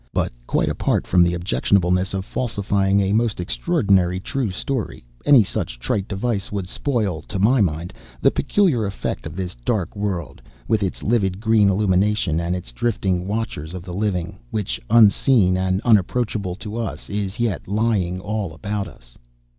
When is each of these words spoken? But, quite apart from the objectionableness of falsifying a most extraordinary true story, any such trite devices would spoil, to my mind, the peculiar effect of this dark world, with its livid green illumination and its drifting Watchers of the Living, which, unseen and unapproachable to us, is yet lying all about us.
But, 0.13 0.31
quite 0.47 0.67
apart 0.67 1.05
from 1.05 1.21
the 1.21 1.35
objectionableness 1.35 2.15
of 2.15 2.25
falsifying 2.25 3.01
a 3.01 3.13
most 3.13 3.39
extraordinary 3.39 4.19
true 4.19 4.49
story, 4.49 5.05
any 5.27 5.43
such 5.43 5.77
trite 5.77 6.07
devices 6.07 6.51
would 6.51 6.67
spoil, 6.67 7.21
to 7.21 7.37
my 7.37 7.61
mind, 7.61 7.93
the 8.19 8.31
peculiar 8.31 8.87
effect 8.87 9.27
of 9.27 9.35
this 9.35 9.53
dark 9.63 9.95
world, 9.95 10.41
with 10.67 10.81
its 10.81 11.03
livid 11.03 11.39
green 11.39 11.69
illumination 11.69 12.39
and 12.39 12.55
its 12.55 12.71
drifting 12.71 13.27
Watchers 13.27 13.75
of 13.75 13.83
the 13.83 13.93
Living, 13.93 14.39
which, 14.49 14.81
unseen 14.89 15.55
and 15.55 15.81
unapproachable 15.81 16.55
to 16.55 16.77
us, 16.77 17.07
is 17.07 17.39
yet 17.39 17.67
lying 17.67 18.19
all 18.19 18.53
about 18.55 18.87
us. 18.87 19.19